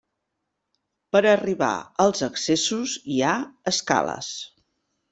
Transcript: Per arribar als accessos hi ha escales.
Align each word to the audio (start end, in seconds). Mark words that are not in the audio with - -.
Per 1.17 1.21
arribar 1.33 1.69
als 2.05 2.25
accessos 2.31 2.99
hi 3.17 3.21
ha 3.31 3.39
escales. 3.77 4.35